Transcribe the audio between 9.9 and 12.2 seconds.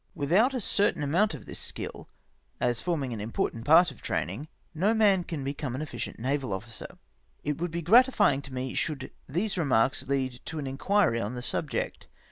lead to inquiry on the subject.